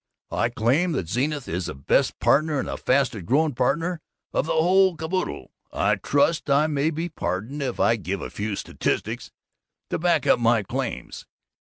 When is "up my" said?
10.25-10.63